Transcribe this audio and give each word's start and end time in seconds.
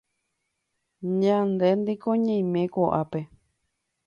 Ñandénteko 1.21 2.09
ñaime 2.25 2.61
ko'ápe 2.73 3.19